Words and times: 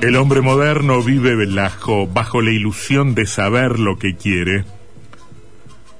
El 0.00 0.16
hombre 0.16 0.40
moderno 0.40 1.02
vive 1.02 1.36
bajo, 1.54 2.06
bajo 2.06 2.40
la 2.40 2.50
ilusión 2.50 3.14
de 3.14 3.26
saber 3.26 3.78
lo 3.78 3.98
que 3.98 4.16
quiere, 4.16 4.64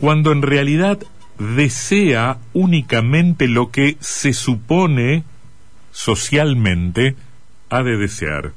cuando 0.00 0.32
en 0.32 0.42
realidad 0.42 0.98
desea 1.38 2.38
únicamente 2.54 3.46
lo 3.46 3.70
que 3.70 3.96
se 4.00 4.32
supone 4.32 5.22
socialmente 5.92 7.14
ha 7.70 7.84
de 7.84 7.96
desear. 7.96 8.50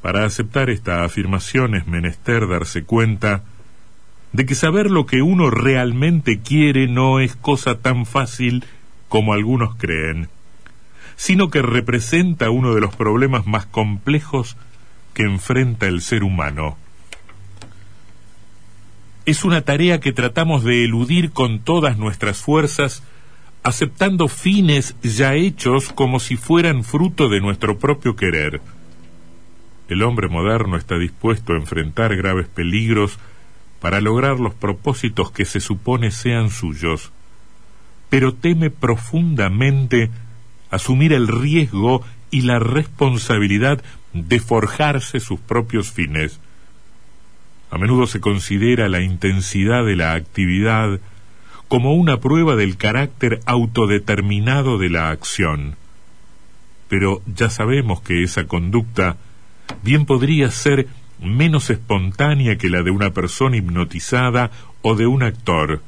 Para 0.00 0.26
aceptar 0.26 0.70
esta 0.70 1.02
afirmación 1.02 1.74
es 1.74 1.88
menester 1.88 2.46
darse 2.46 2.84
cuenta 2.84 3.42
de 4.32 4.46
que 4.46 4.54
saber 4.54 4.92
lo 4.92 5.06
que 5.06 5.22
uno 5.22 5.50
realmente 5.50 6.38
quiere 6.38 6.86
no 6.86 7.18
es 7.18 7.34
cosa 7.34 7.78
tan 7.78 8.06
fácil 8.06 8.64
como 9.08 9.32
algunos 9.32 9.74
creen 9.74 10.28
sino 11.16 11.50
que 11.50 11.62
representa 11.62 12.50
uno 12.50 12.74
de 12.74 12.80
los 12.80 12.94
problemas 12.94 13.46
más 13.46 13.66
complejos 13.66 14.56
que 15.14 15.22
enfrenta 15.22 15.86
el 15.86 16.00
ser 16.00 16.24
humano. 16.24 16.76
Es 19.24 19.44
una 19.44 19.60
tarea 19.60 20.00
que 20.00 20.12
tratamos 20.12 20.64
de 20.64 20.84
eludir 20.84 21.30
con 21.30 21.60
todas 21.60 21.96
nuestras 21.96 22.38
fuerzas, 22.38 23.02
aceptando 23.62 24.26
fines 24.26 24.96
ya 25.02 25.34
hechos 25.34 25.92
como 25.92 26.18
si 26.18 26.36
fueran 26.36 26.82
fruto 26.82 27.28
de 27.28 27.40
nuestro 27.40 27.78
propio 27.78 28.16
querer. 28.16 28.60
El 29.88 30.02
hombre 30.02 30.28
moderno 30.28 30.76
está 30.76 30.98
dispuesto 30.98 31.52
a 31.52 31.56
enfrentar 31.56 32.16
graves 32.16 32.48
peligros 32.48 33.18
para 33.80 34.00
lograr 34.00 34.40
los 34.40 34.54
propósitos 34.54 35.30
que 35.30 35.44
se 35.44 35.60
supone 35.60 36.10
sean 36.10 36.50
suyos, 36.50 37.12
pero 38.08 38.34
teme 38.34 38.70
profundamente 38.70 40.10
asumir 40.72 41.12
el 41.12 41.28
riesgo 41.28 42.02
y 42.30 42.40
la 42.40 42.58
responsabilidad 42.58 43.80
de 44.12 44.40
forjarse 44.40 45.20
sus 45.20 45.38
propios 45.38 45.92
fines. 45.92 46.40
A 47.70 47.78
menudo 47.78 48.06
se 48.06 48.20
considera 48.20 48.88
la 48.88 49.00
intensidad 49.00 49.84
de 49.84 49.96
la 49.96 50.14
actividad 50.14 50.98
como 51.68 51.94
una 51.94 52.20
prueba 52.20 52.56
del 52.56 52.76
carácter 52.76 53.40
autodeterminado 53.46 54.78
de 54.78 54.90
la 54.90 55.10
acción. 55.10 55.76
Pero 56.88 57.22
ya 57.26 57.48
sabemos 57.48 58.00
que 58.00 58.22
esa 58.22 58.46
conducta 58.46 59.16
bien 59.82 60.04
podría 60.06 60.50
ser 60.50 60.88
menos 61.20 61.70
espontánea 61.70 62.56
que 62.56 62.68
la 62.68 62.82
de 62.82 62.90
una 62.90 63.10
persona 63.10 63.56
hipnotizada 63.56 64.50
o 64.80 64.94
de 64.94 65.06
un 65.06 65.22
actor. 65.22 65.82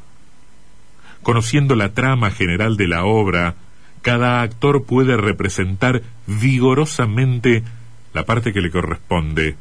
Conociendo 1.22 1.74
la 1.74 1.94
trama 1.94 2.30
general 2.30 2.76
de 2.76 2.88
la 2.88 3.04
obra, 3.04 3.56
cada 4.04 4.42
actor 4.42 4.84
puede 4.84 5.16
representar 5.16 6.02
vigorosamente 6.26 7.62
la 8.12 8.26
parte 8.26 8.52
que 8.52 8.60
le 8.60 8.70
corresponde 8.70 9.56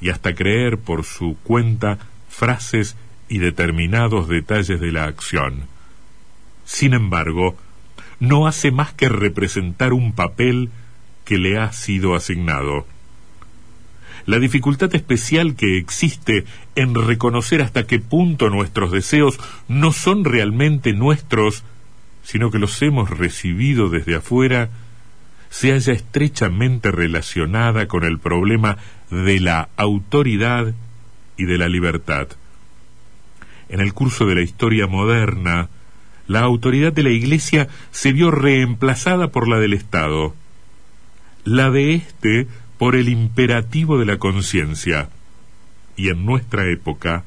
y 0.00 0.08
hasta 0.08 0.34
creer 0.34 0.78
por 0.78 1.04
su 1.04 1.36
cuenta 1.44 1.98
frases 2.30 2.96
y 3.28 3.36
determinados 3.38 4.28
detalles 4.28 4.80
de 4.80 4.92
la 4.92 5.04
acción. 5.04 5.66
Sin 6.64 6.94
embargo, 6.94 7.54
no 8.18 8.46
hace 8.46 8.70
más 8.70 8.94
que 8.94 9.10
representar 9.10 9.92
un 9.92 10.14
papel 10.14 10.70
que 11.26 11.36
le 11.36 11.58
ha 11.58 11.70
sido 11.72 12.14
asignado. 12.14 12.86
La 14.24 14.38
dificultad 14.38 14.94
especial 14.94 15.54
que 15.54 15.76
existe 15.76 16.46
en 16.76 16.94
reconocer 16.94 17.60
hasta 17.60 17.86
qué 17.86 17.98
punto 17.98 18.48
nuestros 18.48 18.90
deseos 18.90 19.38
no 19.68 19.92
son 19.92 20.24
realmente 20.24 20.94
nuestros 20.94 21.62
sino 22.30 22.52
que 22.52 22.60
los 22.60 22.80
hemos 22.80 23.10
recibido 23.10 23.88
desde 23.88 24.14
afuera, 24.14 24.68
se 25.48 25.72
halla 25.72 25.92
estrechamente 25.92 26.92
relacionada 26.92 27.88
con 27.88 28.04
el 28.04 28.20
problema 28.20 28.76
de 29.10 29.40
la 29.40 29.68
autoridad 29.76 30.72
y 31.36 31.46
de 31.46 31.58
la 31.58 31.68
libertad. 31.68 32.28
En 33.68 33.80
el 33.80 33.92
curso 33.94 34.26
de 34.26 34.36
la 34.36 34.42
historia 34.42 34.86
moderna, 34.86 35.70
la 36.28 36.42
autoridad 36.42 36.92
de 36.92 37.02
la 37.02 37.10
Iglesia 37.10 37.66
se 37.90 38.12
vio 38.12 38.30
reemplazada 38.30 39.32
por 39.32 39.48
la 39.48 39.58
del 39.58 39.72
Estado, 39.72 40.36
la 41.42 41.72
de 41.72 41.94
éste 41.94 42.46
por 42.78 42.94
el 42.94 43.08
imperativo 43.08 43.98
de 43.98 44.06
la 44.06 44.18
conciencia, 44.18 45.08
y 45.96 46.10
en 46.10 46.24
nuestra 46.24 46.70
época, 46.70 47.24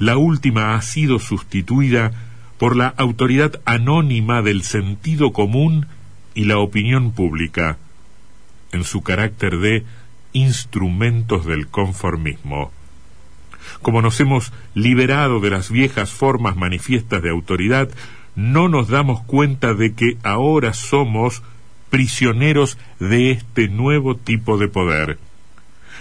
la 0.00 0.16
última 0.16 0.74
ha 0.74 0.82
sido 0.82 1.20
sustituida 1.20 2.31
por 2.62 2.76
la 2.76 2.94
autoridad 2.96 3.60
anónima 3.64 4.40
del 4.40 4.62
sentido 4.62 5.32
común 5.32 5.88
y 6.32 6.44
la 6.44 6.58
opinión 6.58 7.10
pública, 7.10 7.76
en 8.70 8.84
su 8.84 9.02
carácter 9.02 9.58
de 9.58 9.84
instrumentos 10.32 11.44
del 11.44 11.66
conformismo. 11.66 12.70
Como 13.82 14.00
nos 14.00 14.20
hemos 14.20 14.52
liberado 14.74 15.40
de 15.40 15.50
las 15.50 15.72
viejas 15.72 16.12
formas 16.12 16.54
manifiestas 16.54 17.20
de 17.20 17.30
autoridad, 17.30 17.88
no 18.36 18.68
nos 18.68 18.86
damos 18.86 19.24
cuenta 19.24 19.74
de 19.74 19.94
que 19.94 20.16
ahora 20.22 20.72
somos 20.72 21.42
prisioneros 21.90 22.78
de 23.00 23.32
este 23.32 23.66
nuevo 23.66 24.14
tipo 24.14 24.56
de 24.56 24.68
poder. 24.68 25.18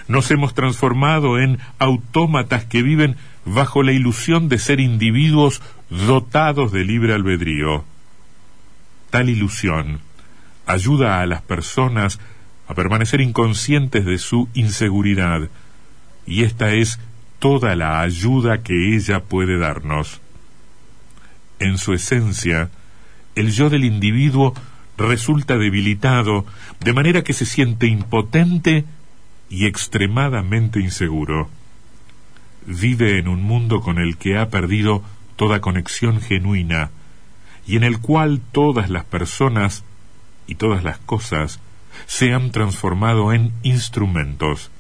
Nos 0.07 0.29
hemos 0.29 0.53
transformado 0.53 1.39
en 1.39 1.57
autómatas 1.79 2.66
que 2.66 2.83
viven 2.83 3.16
bajo 3.46 3.84
la 3.84 3.91
ilusión 3.91 4.50
de 4.50 4.57
ser 4.57 4.79
individuos 4.79 5.62
dotados 5.90 6.72
de 6.72 6.84
libre 6.84 7.13
albedrío. 7.13 7.84
Tal 9.09 9.29
ilusión 9.29 10.00
ayuda 10.66 11.22
a 11.22 11.25
las 11.25 11.41
personas 11.41 12.19
a 12.68 12.74
permanecer 12.74 13.19
inconscientes 13.19 14.06
de 14.06 14.18
su 14.18 14.47
inseguridad, 14.53 15.50
y 16.25 16.44
esta 16.44 16.74
es 16.74 17.00
toda 17.40 17.75
la 17.75 18.02
ayuda 18.02 18.62
que 18.62 18.96
ella 18.96 19.22
puede 19.22 19.58
darnos. 19.58 20.22
En 21.59 21.78
su 21.78 21.94
esencia, 21.94 22.69
el 23.35 23.52
yo 23.52 23.69
del 23.69 23.84
individuo 23.84 24.53
resulta 24.97 25.58
debilitado, 25.58 26.46
de 26.79 26.94
manera 26.94 27.23
que 27.23 27.34
se 27.34 27.46
siente 27.46 27.88
impotente 27.88 28.85
y 29.50 29.66
extremadamente 29.66 30.79
inseguro. 30.79 31.50
Vive 32.66 33.17
en 33.17 33.28
un 33.28 33.43
mundo 33.43 33.81
con 33.81 33.97
el 33.97 34.17
que 34.17 34.37
ha 34.37 34.49
perdido 34.49 35.03
toda 35.35 35.61
conexión 35.61 36.22
genuina 36.22 36.91
y 37.66 37.78
en 37.78 37.84
el 37.84 37.99
cual 37.99 38.41
todas 38.52 38.90
las 38.90 39.05
personas 39.05 39.84
y 40.47 40.55
todas 40.55 40.84
las 40.84 40.97
cosas 40.99 41.59
se 42.05 42.34
han 42.34 42.52
transformado 42.52 43.34
en 43.34 43.52
instrumentos 43.63 44.72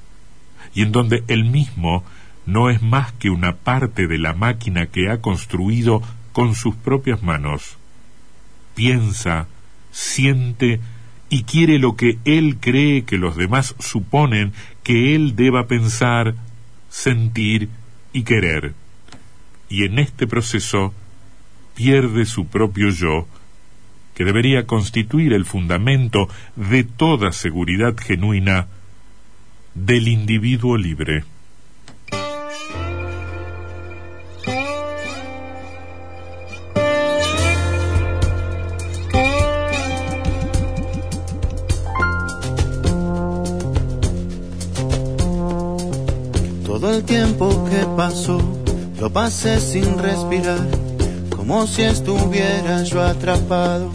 y 0.73 0.83
en 0.83 0.91
donde 0.91 1.23
el 1.27 1.45
mismo 1.45 2.03
no 2.45 2.69
es 2.69 2.81
más 2.81 3.11
que 3.13 3.29
una 3.29 3.55
parte 3.55 4.07
de 4.07 4.17
la 4.17 4.33
máquina 4.33 4.87
que 4.87 5.09
ha 5.09 5.21
construido 5.21 6.01
con 6.31 6.55
sus 6.55 6.75
propias 6.75 7.23
manos. 7.23 7.77
Piensa, 8.75 9.47
siente 9.91 10.79
y 11.29 11.43
quiere 11.43 11.79
lo 11.79 11.95
que 11.95 12.19
él 12.25 12.57
cree 12.59 13.03
que 13.03 13.17
los 13.17 13.35
demás 13.35 13.75
suponen 13.79 14.53
que 14.83 15.15
él 15.15 15.35
deba 15.35 15.67
pensar, 15.67 16.35
sentir 16.91 17.69
y 18.13 18.21
querer 18.21 18.75
y 19.71 19.85
en 19.85 19.99
este 19.99 20.27
proceso 20.27 20.93
pierde 21.75 22.25
su 22.25 22.45
propio 22.45 22.89
yo, 22.89 23.25
que 24.13 24.25
debería 24.25 24.67
constituir 24.67 25.31
el 25.31 25.45
fundamento 25.45 26.27
de 26.57 26.83
toda 26.83 27.31
seguridad 27.31 27.95
genuina 27.97 28.67
del 29.73 30.09
individuo 30.09 30.75
libre. 30.75 31.23
El 47.01 47.05
tiempo 47.05 47.65
que 47.69 47.85
pasó 47.97 48.39
lo 48.99 49.09
pasé 49.09 49.59
sin 49.59 49.97
respirar, 49.97 50.59
como 51.35 51.65
si 51.65 51.81
estuviera 51.83 52.83
yo 52.83 53.01
atrapado 53.01 53.89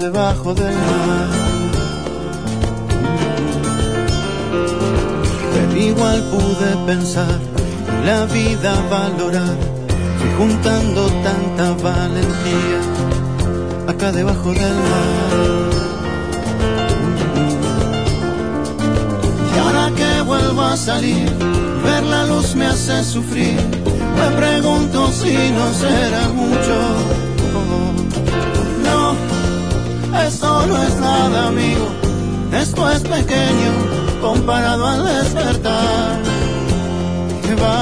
debajo 0.00 0.54
del 0.54 0.74
mar. 0.74 1.28
Pero 5.52 5.76
igual 5.76 6.22
pude 6.32 6.86
pensar 6.86 7.38
y 8.02 8.06
la 8.06 8.24
vida 8.26 8.72
valorar, 8.90 9.56
fui 10.18 10.30
juntando 10.38 11.06
tanta 11.26 11.72
valentía 11.82 12.80
acá 13.88 14.12
debajo 14.12 14.52
del 14.52 14.74
mar. 14.90 15.32
Y 19.54 19.58
ahora 19.58 19.90
que 19.94 20.22
vuelvo 20.22 20.62
a 20.62 20.76
salir, 20.76 21.28
la 22.04 22.24
luz 22.24 22.54
me 22.54 22.66
hace 22.66 23.04
sufrir. 23.04 23.56
Me 24.16 24.36
pregunto 24.36 25.10
si 25.12 25.34
no 25.50 25.72
será 25.74 26.28
mucho. 26.28 26.76
No, 28.84 29.14
esto 30.26 30.66
no 30.66 30.82
es 30.82 30.94
nada, 30.96 31.48
amigo. 31.48 31.86
Esto 32.52 32.90
es 32.90 33.00
pequeño 33.00 33.72
comparado 34.20 34.86
al 34.86 35.04
despertar 35.04 36.20
que 37.42 37.54
va 37.56 37.81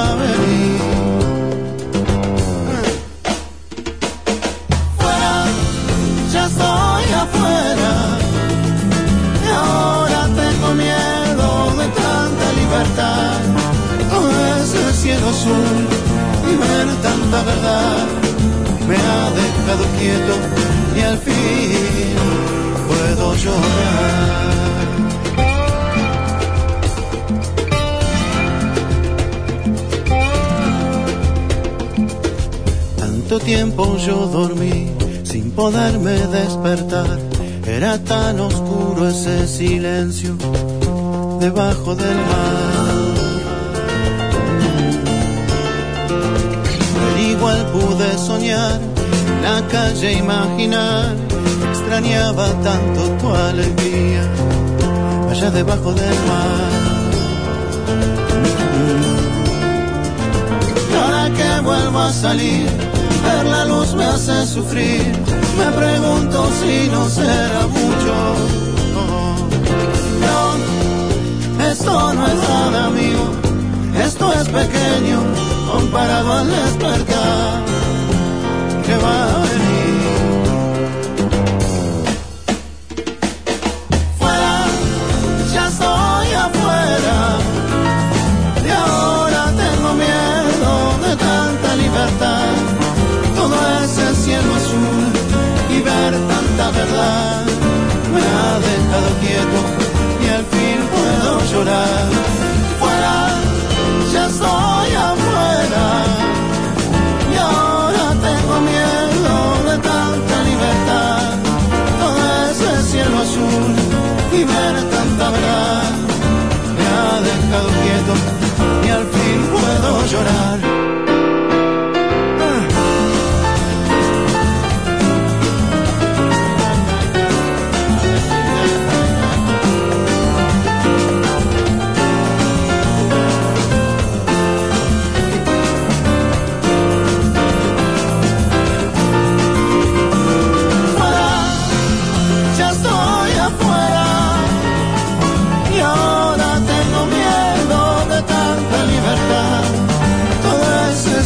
y 15.43 16.57
ver 16.57 16.87
tanta 17.03 17.43
verdad 17.43 18.07
me 18.87 18.97
ha 18.97 19.31
dejado 19.41 19.85
quieto 19.99 20.35
y 20.97 21.01
al 21.01 21.19
fin 21.19 22.15
puedo 22.89 23.35
llorar. 23.37 24.51
Tanto 32.99 33.39
tiempo 33.39 33.97
yo 33.97 34.27
dormí 34.27 34.91
sin 35.25 35.53
poderme 35.53 36.19
despertar. 36.39 37.19
Era 37.67 37.99
tan 37.99 38.41
oscuro 38.41 39.09
ese 39.09 39.47
silencio 39.47 40.37
debajo 41.41 41.95
del 41.95 42.17
mar. 42.17 42.80
Pude 47.73 48.19
soñar, 48.19 48.81
la 49.43 49.67
calle 49.69 50.13
imaginar. 50.13 51.15
Extrañaba 51.71 52.47
tanto 52.63 53.01
tu 53.21 53.35
alegría 53.35 54.23
allá 55.31 55.51
debajo 55.51 55.93
del 55.93 56.19
mar. 56.31 56.71
Ahora 61.01 61.31
que 61.37 61.61
vuelvo 61.63 61.99
a 61.99 62.13
salir, 62.13 62.67
ver 63.25 63.47
la 63.47 63.65
luz 63.65 63.95
me 63.95 64.05
hace 64.05 64.47
sufrir. 64.47 65.13
Me 65.59 65.69
pregunto 65.77 66.49
si 66.61 66.89
no 66.91 67.09
será 67.09 67.67
mucho. 67.67 68.15
No, 70.25 71.65
esto 71.71 72.13
no 72.15 72.27
es 72.27 72.41
nada, 72.49 72.87
amigo. 72.87 73.25
Esto 74.07 74.33
es 74.33 74.49
pequeño 74.49 75.60
comparado 75.73 76.33
al 76.33 76.49
despertar 76.51 77.63
que 78.85 78.95
va 79.05 79.17
a 79.25 79.39
venir. 79.51 80.01
Fuera, 84.19 84.57
ya 85.55 85.65
estoy 85.69 86.29
afuera. 86.47 87.17
Y 88.67 88.71
ahora 88.71 89.43
tengo 89.63 89.91
miedo 90.05 90.73
de 91.07 91.13
tanta 91.17 91.77
libertad. 91.77 92.53
Todo 93.37 93.57
ese 93.85 94.15
cielo 94.23 94.51
azul 94.61 95.05
y 95.75 95.83
ver 95.83 96.13
tanta 96.33 96.71
verdad 96.81 97.45
me 98.15 98.23
ha 98.39 98.51
dejado 98.69 99.09
quieto 99.23 99.80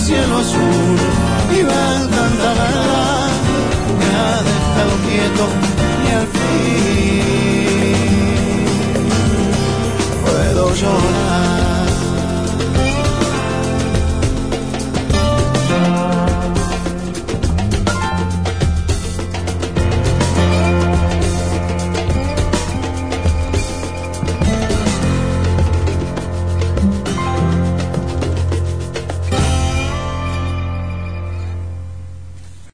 cielo 0.05 0.37
azul 0.37 0.99
y 1.59 1.63
ver 1.63 2.01
tanta 2.17 2.53
verdad 2.63 3.31
me 3.99 4.09
ha 4.21 4.43
dejado 4.43 4.93
quieto 5.09 5.74